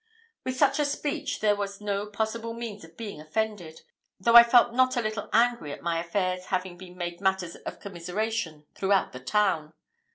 With 0.43 0.57
such 0.57 0.79
a 0.79 0.85
speech 0.85 1.41
there 1.41 1.55
was 1.55 1.79
no 1.79 2.07
possible 2.07 2.55
means 2.55 2.83
of 2.83 2.97
being 2.97 3.21
offended, 3.21 3.81
though 4.19 4.35
I 4.35 4.41
felt 4.41 4.73
not 4.73 4.97
a 4.97 5.01
little 5.03 5.29
angry 5.31 5.71
at 5.73 5.83
my 5.83 5.99
affairs 5.99 6.45
having 6.45 6.75
been 6.75 6.97
made 6.97 7.21
matters 7.21 7.53
of 7.55 7.79
commiseration 7.79 8.65
throughout 8.73 9.11
the 9.11 9.19
town. 9.19 9.73